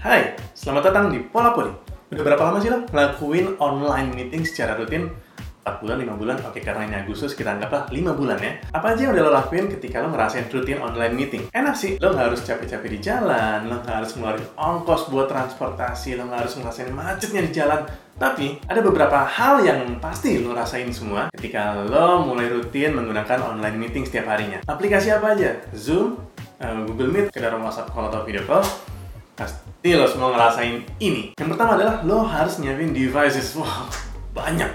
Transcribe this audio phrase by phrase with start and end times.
[0.00, 1.68] Hai, selamat datang di Pola Poli.
[2.08, 5.12] Udah berapa lama sih lo ngelakuin online meeting secara rutin?
[5.60, 6.36] 4 bulan, 5 bulan?
[6.48, 8.56] Oke, karena ini Agustus, kita anggaplah 5 bulan ya.
[8.72, 11.42] Apa aja yang udah lo lakuin ketika lo ngerasain rutin online meeting?
[11.52, 16.16] Enak sih, lo nggak harus capek-capek di jalan, lo nggak harus ngeluarin ongkos buat transportasi,
[16.16, 17.80] lo nggak harus ngerasain macetnya di jalan.
[18.16, 23.76] Tapi, ada beberapa hal yang pasti lo rasain semua ketika lo mulai rutin menggunakan online
[23.76, 24.64] meeting setiap harinya.
[24.64, 25.60] Aplikasi apa aja?
[25.76, 26.16] Zoom,
[26.56, 28.64] eh, Google Meet, ke dalam WhatsApp call atau video call,
[29.40, 31.32] Pasti lo semua ngerasain ini.
[31.32, 33.56] Yang pertama adalah lo harus nyiapin devices.
[33.56, 33.88] Wow,
[34.36, 34.68] banyak.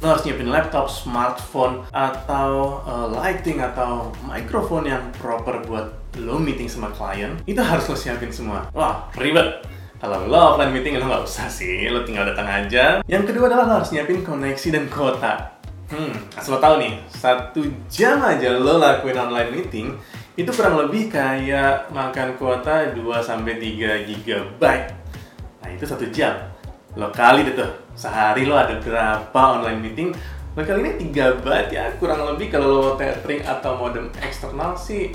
[0.00, 6.64] Lo harus nyiapin laptop, smartphone, atau uh, lighting, atau microphone yang proper buat lo meeting
[6.64, 7.36] sama klien.
[7.44, 8.64] Itu harus lo siapin semua.
[8.72, 9.68] Wah, ribet.
[10.00, 11.92] Kalau lo offline meeting, lo nggak usah sih.
[11.92, 13.04] Lo tinggal datang aja.
[13.04, 15.60] Yang kedua adalah lo harus nyiapin koneksi dan kuota.
[15.92, 19.94] Hmm, asal lo tau nih, satu jam aja lo lakuin online meeting,
[20.36, 24.62] itu kurang lebih kayak makan kuota 2-3 GB.
[25.64, 26.36] Nah itu satu jam.
[26.92, 30.12] Lo kali deh tuh, sehari lo ada berapa online meeting,
[30.52, 35.12] lo kali ini 3 byte ya, kurang lebih kalau lo tethering atau modem eksternal sih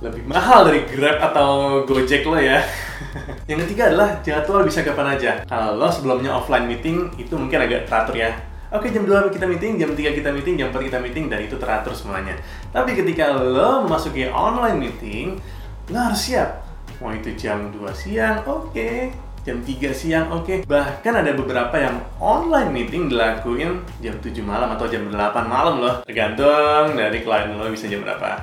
[0.00, 2.64] lebih mahal dari Grab atau Gojek lo ya.
[3.50, 5.32] Yang ketiga adalah jadwal bisa kapan aja.
[5.44, 9.82] Kalau lo sebelumnya offline meeting itu mungkin agak teratur ya Oke jam 2 kita meeting,
[9.82, 12.38] jam 3 kita meeting, jam 4 kita meeting, dan itu teratur semuanya.
[12.70, 15.42] Tapi ketika lo memasuki online meeting,
[15.90, 16.62] lo harus siap.
[17.02, 18.70] Mau itu jam 2 siang, oke.
[18.70, 19.10] Okay.
[19.42, 20.46] Jam 3 siang, oke.
[20.46, 20.58] Okay.
[20.70, 25.18] Bahkan ada beberapa yang online meeting dilakuin jam 7 malam atau jam 8
[25.50, 25.94] malam loh.
[26.06, 28.38] Tergantung dari klien lo bisa jam berapa.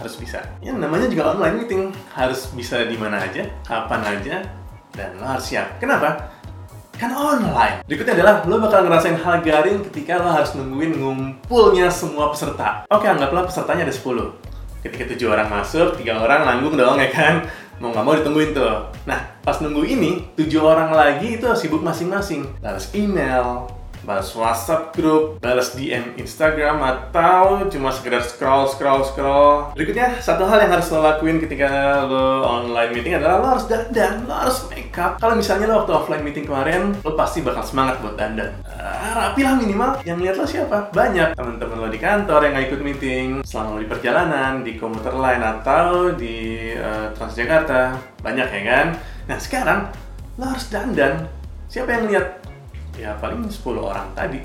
[0.00, 0.40] Harus bisa.
[0.64, 1.92] Ya namanya juga online meeting.
[2.16, 4.40] Harus bisa di mana aja, kapan aja,
[4.96, 5.76] dan lo harus siap.
[5.76, 6.35] Kenapa?
[6.96, 7.84] Kan online.
[7.84, 12.88] Berikutnya adalah lo bakal ngerasain hal garing ketika lo harus nungguin ngumpulnya semua peserta.
[12.88, 14.82] Oke, anggaplah pesertanya ada 10.
[14.82, 17.44] Ketika tujuh orang masuk, tiga orang nanggung dong ya kan?
[17.76, 18.88] Mau nggak mau ditungguin tuh.
[19.04, 22.48] Nah, pas nunggu ini, tujuh orang lagi itu sibuk masing-masing.
[22.64, 23.68] Balas email,
[24.06, 29.74] balas WhatsApp grup, balas DM Instagram, atau cuma sekedar scroll, scroll, scroll.
[29.74, 34.22] Berikutnya, satu hal yang harus lo lakuin ketika lo online meeting adalah lo harus dandan,
[34.30, 35.18] lo harus make up.
[35.18, 38.54] Kalau misalnya lo waktu offline meeting kemarin, lo pasti bakal semangat buat dandan.
[38.62, 39.90] Uh, rapi lah minimal.
[40.06, 40.78] Yang lihat lo siapa?
[40.94, 45.12] Banyak teman-teman lo di kantor yang nggak ikut meeting, selama lo di perjalanan, di komuter
[45.18, 47.98] lain atau di uh, Transjakarta.
[48.22, 48.86] Banyak ya kan?
[49.26, 49.90] Nah sekarang,
[50.38, 51.26] lo harus dandan.
[51.66, 52.45] Siapa yang lihat?
[52.96, 54.40] Ya paling 10 orang tadi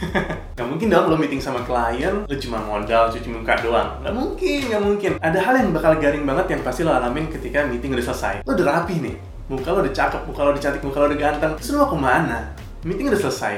[0.56, 4.00] Gak mungkin dong lo meeting sama klien, lo cuma modal cuci muka doang.
[4.00, 5.10] Gak mungkin, gak mungkin.
[5.20, 8.34] Ada hal yang bakal garing banget yang pasti lo alamin ketika meeting udah selesai.
[8.48, 9.14] Lo udah rapi nih,
[9.52, 11.52] muka lo udah cakep, muka lo udah cantik, muka lo udah ganteng.
[11.60, 12.38] Terus lo mau ke mana?
[12.80, 13.54] Meeting udah selesai.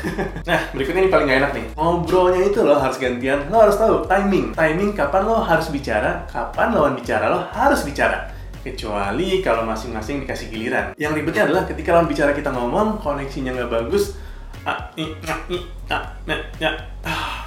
[0.48, 1.66] nah, berikutnya ini paling gak enak nih.
[1.80, 4.52] Ngobrolnya itu lo harus gantian, lo harus tahu timing.
[4.52, 8.35] Timing kapan lo harus bicara, kapan lawan bicara lo harus bicara
[8.66, 10.98] kecuali kalau masing-masing dikasih giliran.
[10.98, 14.18] Yang ribetnya adalah ketika lawan bicara kita ngomong, koneksinya nggak bagus,
[16.58, 16.72] ya,
[17.06, 17.46] ah,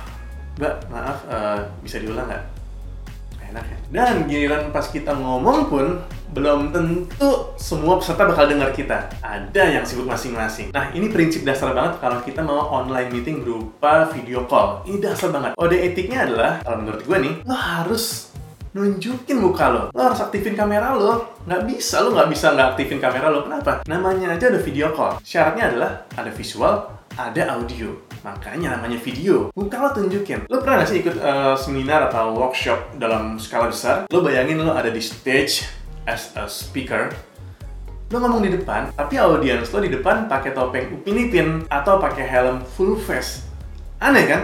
[0.55, 2.43] mbak, maaf, uh, bisa diulang nggak?
[3.49, 3.77] Enak ya.
[3.89, 5.99] Dan giliran pas kita ngomong pun,
[6.29, 9.09] belum tentu semua peserta bakal dengar kita.
[9.25, 10.69] Ada yang sibuk masing-masing.
[10.69, 14.85] Nah, ini prinsip dasar banget kalau kita mau online meeting berupa video call.
[14.85, 15.57] Ini dasar banget.
[15.57, 18.28] Ode etiknya adalah, kalau menurut gue nih, lo harus
[18.73, 19.83] nunjukin muka lo.
[19.93, 21.41] Lo harus aktifin kamera lo.
[21.49, 23.45] Nggak bisa, lo nggak bisa nggak aktifin kamera lo.
[23.45, 23.81] Kenapa?
[23.89, 25.17] Namanya aja ada video call.
[25.25, 26.75] Syaratnya adalah ada visual,
[27.17, 27.89] ada audio.
[28.21, 29.49] Makanya namanya video.
[29.55, 30.45] Muka lo tunjukin.
[30.51, 34.05] Lo pernah nggak sih ikut uh, seminar atau workshop dalam skala besar?
[34.11, 35.65] Lo bayangin lo ada di stage
[36.05, 37.09] as a speaker.
[38.09, 42.25] Lo ngomong di depan, tapi audiens lo di depan pakai topeng upin ipin atau pakai
[42.25, 43.45] helm full face.
[44.01, 44.41] Aneh kan?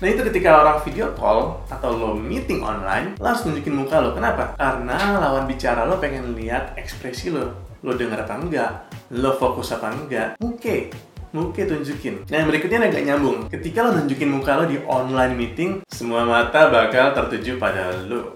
[0.00, 4.16] Nah itu ketika orang video call atau lo meeting online, lo harus nunjukin muka lo.
[4.16, 4.56] Kenapa?
[4.56, 7.52] Karena lawan bicara lo pengen lihat ekspresi lo.
[7.84, 8.70] Lo denger apa enggak?
[9.12, 10.40] Lo fokus apa enggak?
[10.40, 10.88] Oke,
[11.30, 12.26] Oke tunjukin.
[12.26, 13.46] Nah yang berikutnya agak nyambung.
[13.46, 18.34] Ketika lo nunjukin muka lo di online meeting, semua mata bakal tertuju pada lo.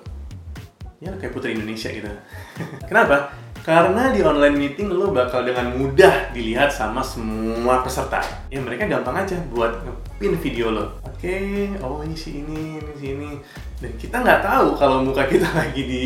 [1.03, 2.07] Ya kayak putri Indonesia gitu.
[2.89, 3.35] Kenapa?
[3.65, 8.21] Karena di online meeting lo bakal dengan mudah dilihat sama semua peserta.
[8.53, 11.01] Ya mereka gampang aja buat ngepin video lo.
[11.01, 13.31] Oke, okay, oh ini si ini, ini si ini.
[13.81, 16.03] Dan kita nggak tahu kalau muka kita lagi di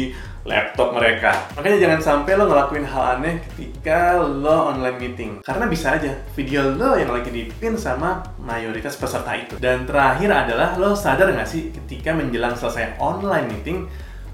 [0.47, 1.35] laptop mereka.
[1.59, 5.31] Makanya jangan sampai lo ngelakuin hal aneh ketika lo online meeting.
[5.43, 9.59] Karena bisa aja video lo yang lagi dipin sama mayoritas peserta itu.
[9.59, 13.83] Dan terakhir adalah lo sadar nggak sih ketika menjelang selesai online meeting,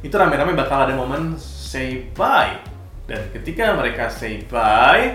[0.05, 2.74] itu rame-rame bakal ada momen say bye
[3.05, 5.13] dan ketika mereka say bye,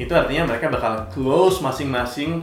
[0.00, 2.40] itu artinya mereka bakal close masing-masing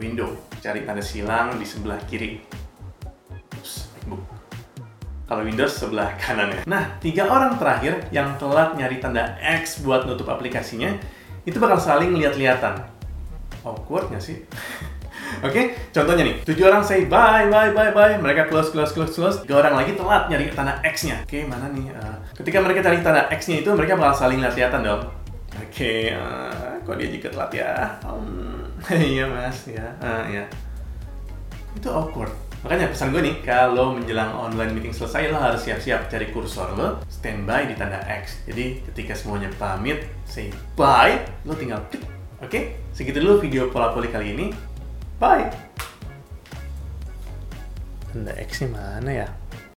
[0.00, 0.32] window.
[0.64, 2.40] Cari tanda silang di sebelah kiri.
[3.56, 3.92] Ups,
[5.28, 6.60] Kalau Windows sebelah kanan ya.
[6.64, 10.96] Nah, tiga orang terakhir yang telat nyari tanda X buat nutup aplikasinya,
[11.44, 12.80] itu bakal saling lihat-lihatan.
[13.60, 14.40] Awkward nggak sih?
[15.40, 15.64] Oke, okay?
[15.94, 19.62] contohnya nih, tujuh orang say bye, bye, bye, bye, mereka close, close, close, close, tiga
[19.62, 21.22] orang lagi telat nyari tanda X-nya.
[21.22, 21.86] Oke, okay, mana nih?
[21.94, 25.02] Uh, ketika mereka cari tanda X-nya itu, mereka bakal saling lihat-lihatan dong.
[25.56, 27.70] Oke, okay, uh, kok dia juga telat ya?
[28.04, 28.68] Um,
[29.14, 30.44] iya mas, ya, uh, ya.
[31.78, 32.50] Itu awkward.
[32.60, 37.00] Makanya pesan gue nih, kalau menjelang online meeting selesai, lo harus siap-siap cari kursor lo,
[37.08, 38.44] standby di tanda X.
[38.44, 42.04] Jadi ketika semuanya pamit, say bye, lo tinggal klik.
[42.40, 42.62] Oke, okay?
[42.92, 44.46] segitu dulu video pola poli kali ini.
[45.20, 45.52] Bye.
[48.08, 49.28] Tanda X-nya mana ya?